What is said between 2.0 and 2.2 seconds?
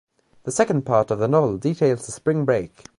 the